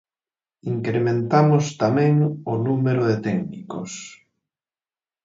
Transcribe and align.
Incrementamos 0.73 1.65
tamén 1.83 2.13
o 2.53 2.55
número 2.67 3.01
de 3.09 3.15
técnicos. 3.27 3.91